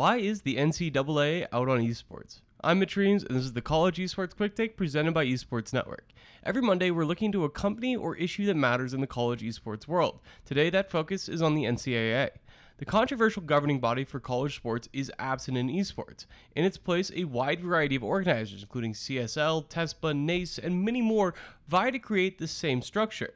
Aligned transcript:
Why 0.00 0.16
is 0.16 0.40
the 0.40 0.56
NCAA 0.56 1.46
out 1.52 1.68
on 1.68 1.82
esports? 1.82 2.40
I'm 2.64 2.80
Reams, 2.80 3.22
and 3.22 3.36
this 3.36 3.44
is 3.44 3.52
the 3.52 3.60
College 3.60 3.98
Esports 3.98 4.34
Quick 4.34 4.56
Take 4.56 4.74
presented 4.74 5.12
by 5.12 5.26
Esports 5.26 5.74
Network. 5.74 6.08
Every 6.42 6.62
Monday, 6.62 6.90
we're 6.90 7.04
looking 7.04 7.30
to 7.32 7.44
a 7.44 7.50
company 7.50 7.94
or 7.94 8.16
issue 8.16 8.46
that 8.46 8.56
matters 8.56 8.94
in 8.94 9.02
the 9.02 9.06
college 9.06 9.42
esports 9.42 9.86
world. 9.86 10.20
Today, 10.46 10.70
that 10.70 10.90
focus 10.90 11.28
is 11.28 11.42
on 11.42 11.54
the 11.54 11.64
NCAA. 11.64 12.30
The 12.78 12.86
controversial 12.86 13.42
governing 13.42 13.78
body 13.78 14.04
for 14.04 14.20
college 14.20 14.56
sports 14.56 14.88
is 14.94 15.12
absent 15.18 15.58
in 15.58 15.68
esports. 15.68 16.24
In 16.56 16.64
its 16.64 16.78
place, 16.78 17.12
a 17.14 17.24
wide 17.24 17.60
variety 17.60 17.96
of 17.96 18.02
organizers, 18.02 18.62
including 18.62 18.94
CSL, 18.94 19.68
TESPA, 19.68 20.16
NACE, 20.16 20.56
and 20.56 20.82
many 20.82 21.02
more, 21.02 21.34
vie 21.68 21.90
to 21.90 21.98
create 21.98 22.38
the 22.38 22.48
same 22.48 22.80
structure. 22.80 23.34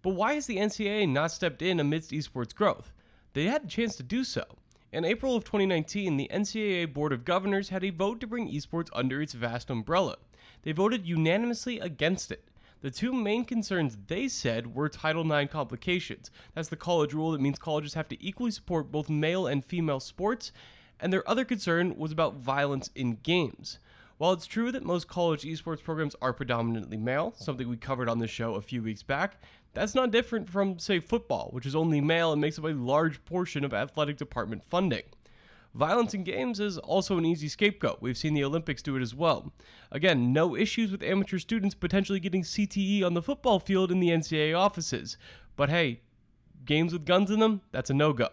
But 0.00 0.14
why 0.14 0.36
has 0.36 0.46
the 0.46 0.56
NCAA 0.56 1.10
not 1.10 1.32
stepped 1.32 1.60
in 1.60 1.78
amidst 1.78 2.12
esports 2.12 2.54
growth? 2.54 2.94
They 3.34 3.44
had 3.44 3.64
a 3.64 3.68
chance 3.68 3.94
to 3.96 4.02
do 4.02 4.24
so. 4.24 4.46
In 4.92 5.06
April 5.06 5.34
of 5.34 5.44
2019, 5.44 6.18
the 6.18 6.28
NCAA 6.30 6.92
Board 6.92 7.14
of 7.14 7.24
Governors 7.24 7.70
had 7.70 7.82
a 7.82 7.88
vote 7.88 8.20
to 8.20 8.26
bring 8.26 8.52
esports 8.52 8.90
under 8.92 9.22
its 9.22 9.32
vast 9.32 9.70
umbrella. 9.70 10.16
They 10.64 10.72
voted 10.72 11.06
unanimously 11.06 11.80
against 11.80 12.30
it. 12.30 12.44
The 12.82 12.90
two 12.90 13.14
main 13.14 13.46
concerns 13.46 13.96
they 14.08 14.28
said 14.28 14.74
were 14.74 14.90
Title 14.90 15.32
IX 15.32 15.50
complications. 15.50 16.30
That's 16.54 16.68
the 16.68 16.76
college 16.76 17.14
rule 17.14 17.32
that 17.32 17.40
means 17.40 17.58
colleges 17.58 17.94
have 17.94 18.08
to 18.08 18.22
equally 18.22 18.50
support 18.50 18.92
both 18.92 19.08
male 19.08 19.46
and 19.46 19.64
female 19.64 19.98
sports. 19.98 20.52
And 21.00 21.10
their 21.10 21.26
other 21.26 21.46
concern 21.46 21.96
was 21.96 22.12
about 22.12 22.34
violence 22.34 22.90
in 22.94 23.14
games. 23.22 23.78
While 24.22 24.34
it's 24.34 24.46
true 24.46 24.70
that 24.70 24.84
most 24.84 25.08
college 25.08 25.42
esports 25.42 25.82
programs 25.82 26.14
are 26.22 26.32
predominantly 26.32 26.96
male, 26.96 27.34
something 27.36 27.68
we 27.68 27.76
covered 27.76 28.08
on 28.08 28.20
the 28.20 28.28
show 28.28 28.54
a 28.54 28.62
few 28.62 28.80
weeks 28.80 29.02
back, 29.02 29.42
that's 29.74 29.96
not 29.96 30.12
different 30.12 30.48
from, 30.48 30.78
say, 30.78 31.00
football, 31.00 31.48
which 31.50 31.66
is 31.66 31.74
only 31.74 32.00
male 32.00 32.30
and 32.30 32.40
makes 32.40 32.56
up 32.56 32.64
a 32.64 32.68
large 32.68 33.24
portion 33.24 33.64
of 33.64 33.74
athletic 33.74 34.16
department 34.18 34.62
funding. 34.62 35.02
Violence 35.74 36.14
in 36.14 36.22
games 36.22 36.60
is 36.60 36.78
also 36.78 37.18
an 37.18 37.24
easy 37.24 37.48
scapegoat. 37.48 38.00
We've 38.00 38.16
seen 38.16 38.34
the 38.34 38.44
Olympics 38.44 38.80
do 38.80 38.94
it 38.94 39.02
as 39.02 39.12
well. 39.12 39.52
Again, 39.90 40.32
no 40.32 40.54
issues 40.54 40.92
with 40.92 41.02
amateur 41.02 41.38
students 41.38 41.74
potentially 41.74 42.20
getting 42.20 42.44
CTE 42.44 43.02
on 43.02 43.14
the 43.14 43.22
football 43.22 43.58
field 43.58 43.90
in 43.90 43.98
the 43.98 44.10
NCAA 44.10 44.56
offices. 44.56 45.18
But 45.56 45.68
hey, 45.68 46.02
games 46.64 46.92
with 46.92 47.06
guns 47.06 47.28
in 47.28 47.40
them, 47.40 47.62
that's 47.72 47.90
a 47.90 47.94
no 47.94 48.12
go. 48.12 48.28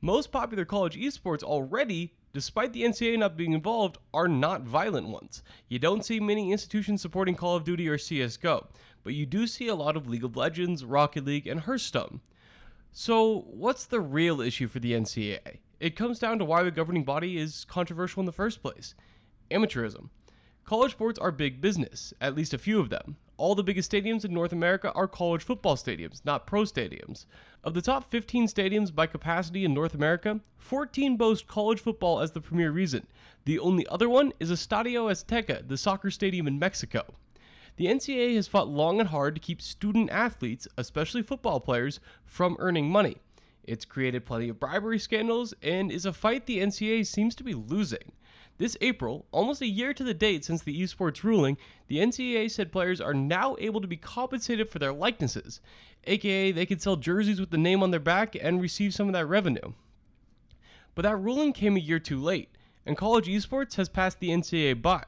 Most 0.00 0.30
popular 0.30 0.64
college 0.64 0.96
esports 0.96 1.42
already, 1.42 2.14
despite 2.32 2.72
the 2.72 2.82
NCAA 2.82 3.18
not 3.18 3.36
being 3.36 3.52
involved, 3.52 3.98
are 4.12 4.28
not 4.28 4.62
violent 4.62 5.08
ones. 5.08 5.42
You 5.68 5.78
don't 5.78 6.04
see 6.04 6.20
many 6.20 6.52
institutions 6.52 7.02
supporting 7.02 7.34
Call 7.34 7.56
of 7.56 7.64
Duty 7.64 7.88
or 7.88 7.96
CSGO 7.96 8.66
but 9.06 9.14
you 9.14 9.24
do 9.24 9.46
see 9.46 9.68
a 9.68 9.76
lot 9.76 9.96
of 9.96 10.08
League 10.08 10.24
of 10.24 10.36
Legends, 10.36 10.84
Rocket 10.84 11.24
League, 11.24 11.46
and 11.46 11.60
Hearthstone. 11.60 12.20
So, 12.90 13.44
what's 13.46 13.86
the 13.86 14.00
real 14.00 14.40
issue 14.40 14.66
for 14.66 14.80
the 14.80 14.94
NCAA? 14.94 15.58
It 15.78 15.94
comes 15.94 16.18
down 16.18 16.40
to 16.40 16.44
why 16.44 16.64
the 16.64 16.72
governing 16.72 17.04
body 17.04 17.38
is 17.38 17.64
controversial 17.66 18.18
in 18.18 18.26
the 18.26 18.32
first 18.32 18.62
place 18.62 18.96
amateurism. 19.48 20.08
College 20.64 20.90
sports 20.90 21.20
are 21.20 21.30
big 21.30 21.60
business, 21.60 22.12
at 22.20 22.34
least 22.34 22.52
a 22.52 22.58
few 22.58 22.80
of 22.80 22.90
them. 22.90 23.14
All 23.38 23.54
the 23.54 23.62
biggest 23.62 23.90
stadiums 23.90 24.24
in 24.24 24.32
North 24.32 24.52
America 24.52 24.90
are 24.92 25.06
college 25.06 25.42
football 25.42 25.76
stadiums, 25.76 26.24
not 26.24 26.46
pro 26.46 26.62
stadiums. 26.62 27.26
Of 27.62 27.74
the 27.74 27.82
top 27.82 28.10
15 28.10 28.46
stadiums 28.46 28.94
by 28.94 29.06
capacity 29.06 29.64
in 29.64 29.74
North 29.74 29.94
America, 29.94 30.40
14 30.56 31.16
boast 31.16 31.46
college 31.46 31.80
football 31.80 32.20
as 32.20 32.32
the 32.32 32.40
premier 32.40 32.70
reason. 32.70 33.06
The 33.44 33.58
only 33.58 33.86
other 33.88 34.08
one 34.08 34.32
is 34.40 34.50
Estadio 34.50 35.10
Azteca, 35.10 35.68
the 35.68 35.76
soccer 35.76 36.10
stadium 36.10 36.46
in 36.46 36.58
Mexico. 36.58 37.04
The 37.76 37.86
NCAA 37.86 38.36
has 38.36 38.48
fought 38.48 38.68
long 38.68 39.00
and 39.00 39.10
hard 39.10 39.34
to 39.34 39.40
keep 39.40 39.60
student 39.60 40.08
athletes, 40.10 40.66
especially 40.78 41.22
football 41.22 41.60
players, 41.60 42.00
from 42.24 42.56
earning 42.58 42.88
money. 42.88 43.18
It's 43.64 43.84
created 43.84 44.24
plenty 44.24 44.48
of 44.48 44.58
bribery 44.58 44.98
scandals 44.98 45.52
and 45.60 45.92
is 45.92 46.06
a 46.06 46.12
fight 46.12 46.46
the 46.46 46.60
NCAA 46.60 47.06
seems 47.06 47.34
to 47.34 47.44
be 47.44 47.52
losing. 47.52 48.12
This 48.58 48.76
April, 48.80 49.26
almost 49.32 49.60
a 49.60 49.66
year 49.66 49.92
to 49.92 50.02
the 50.02 50.14
date 50.14 50.44
since 50.44 50.62
the 50.62 50.80
esports 50.80 51.22
ruling, 51.22 51.58
the 51.88 51.98
NCAA 51.98 52.50
said 52.50 52.72
players 52.72 53.00
are 53.00 53.12
now 53.12 53.54
able 53.58 53.82
to 53.82 53.86
be 53.86 53.98
compensated 53.98 54.70
for 54.70 54.78
their 54.78 54.94
likenesses, 54.94 55.60
aka 56.04 56.52
they 56.52 56.66
could 56.66 56.80
sell 56.80 56.96
jerseys 56.96 57.40
with 57.40 57.50
the 57.50 57.58
name 57.58 57.82
on 57.82 57.90
their 57.90 58.00
back 58.00 58.34
and 58.40 58.62
receive 58.62 58.94
some 58.94 59.08
of 59.08 59.12
that 59.12 59.26
revenue. 59.26 59.72
But 60.94 61.02
that 61.02 61.16
ruling 61.16 61.52
came 61.52 61.76
a 61.76 61.80
year 61.80 61.98
too 61.98 62.18
late, 62.18 62.48
and 62.86 62.96
college 62.96 63.26
esports 63.26 63.74
has 63.74 63.90
passed 63.90 64.20
the 64.20 64.30
NCAA 64.30 64.80
by. 64.80 65.04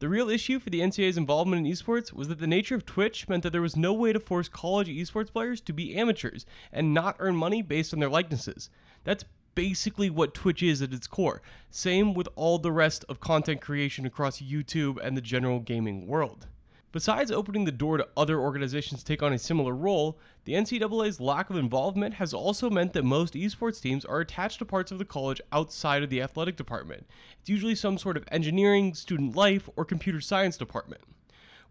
The 0.00 0.08
real 0.08 0.28
issue 0.28 0.58
for 0.58 0.70
the 0.70 0.80
NCAA's 0.80 1.16
involvement 1.16 1.64
in 1.64 1.72
esports 1.72 2.12
was 2.12 2.28
that 2.28 2.38
the 2.38 2.46
nature 2.46 2.74
of 2.74 2.86
Twitch 2.86 3.28
meant 3.28 3.42
that 3.42 3.50
there 3.50 3.62
was 3.62 3.76
no 3.76 3.92
way 3.92 4.12
to 4.12 4.20
force 4.20 4.48
college 4.48 4.88
esports 4.88 5.32
players 5.32 5.60
to 5.62 5.72
be 5.72 5.96
amateurs 5.96 6.46
and 6.72 6.94
not 6.94 7.16
earn 7.18 7.36
money 7.36 7.62
based 7.62 7.92
on 7.92 8.00
their 8.00 8.08
likenesses. 8.08 8.70
That's 9.04 9.24
basically 9.58 10.08
what 10.08 10.34
Twitch 10.34 10.62
is 10.62 10.80
at 10.80 10.92
its 10.92 11.08
core. 11.08 11.42
Same 11.68 12.14
with 12.14 12.28
all 12.36 12.60
the 12.60 12.70
rest 12.70 13.04
of 13.08 13.18
content 13.18 13.60
creation 13.60 14.06
across 14.06 14.40
YouTube 14.40 15.00
and 15.02 15.16
the 15.16 15.20
general 15.20 15.58
gaming 15.58 16.06
world. 16.06 16.46
Besides 16.92 17.32
opening 17.32 17.64
the 17.64 17.72
door 17.72 17.96
to 17.96 18.06
other 18.16 18.38
organizations 18.38 19.00
to 19.00 19.06
take 19.06 19.20
on 19.20 19.32
a 19.32 19.38
similar 19.38 19.74
role, 19.74 20.16
the 20.44 20.52
NCAA's 20.52 21.18
lack 21.18 21.50
of 21.50 21.56
involvement 21.56 22.14
has 22.14 22.32
also 22.32 22.70
meant 22.70 22.92
that 22.92 23.04
most 23.04 23.34
esports 23.34 23.82
teams 23.82 24.04
are 24.04 24.20
attached 24.20 24.60
to 24.60 24.64
parts 24.64 24.92
of 24.92 25.00
the 25.00 25.04
college 25.04 25.40
outside 25.50 26.04
of 26.04 26.10
the 26.10 26.22
athletic 26.22 26.54
department. 26.54 27.08
It's 27.40 27.50
usually 27.50 27.74
some 27.74 27.98
sort 27.98 28.16
of 28.16 28.28
engineering, 28.30 28.94
student 28.94 29.34
life, 29.34 29.68
or 29.74 29.84
computer 29.84 30.20
science 30.20 30.56
department. 30.56 31.00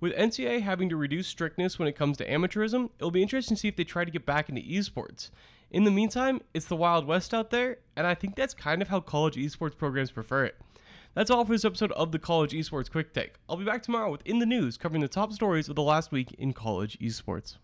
With 0.02 0.14
NCAA 0.14 0.62
having 0.62 0.90
to 0.90 0.98
reduce 0.98 1.28
strictness 1.28 1.80
when 1.80 1.88
it 1.88 1.96
comes 1.96 2.18
to 2.18 2.30
amateurism, 2.30 2.90
it'll 3.00 3.12
be 3.12 3.24
interesting 3.24 3.56
to 3.56 3.62
see 3.62 3.70
if 3.70 3.78
they 3.78 3.86
try 3.86 4.04
to 4.04 4.12
get 4.12 4.26
back 4.26 4.50
into 4.50 4.62
esports. 4.62 5.30
In 5.70 5.84
the 5.84 5.92
meantime, 5.92 6.42
it's 6.54 6.68
the 6.68 6.78
Wild 6.78 7.06
West 7.06 7.34
out 7.34 7.50
there, 7.50 7.80
and 7.96 8.08
I 8.08 8.16
think 8.16 8.36
that's 8.36 8.54
kind 8.54 8.82
of 8.82 8.88
how 8.88 9.02
college 9.02 9.36
esports 9.36 9.76
programs 9.78 10.12
prefer 10.12 10.46
it. 10.46 10.56
That's 11.14 11.30
all 11.30 11.44
for 11.44 11.52
this 11.52 11.66
episode 11.66 11.92
of 11.94 12.12
the 12.12 12.20
College 12.20 12.54
Esports 12.54 12.92
Quick 12.92 13.12
Take. 13.12 13.34
I'll 13.50 13.58
be 13.58 13.66
back 13.66 13.84
tomorrow 13.84 14.12
with 14.12 14.22
In 14.24 14.40
the 14.40 14.46
News 14.46 14.78
covering 14.78 15.02
the 15.02 15.08
top 15.08 15.34
stories 15.34 15.68
of 15.68 15.76
the 15.76 15.82
last 15.82 16.12
week 16.12 16.34
in 16.38 16.54
college 16.54 16.98
esports. 17.00 17.58